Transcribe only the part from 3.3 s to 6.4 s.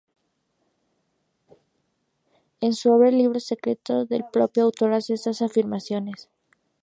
Secreto" el propio autor hace estas afirmaciones.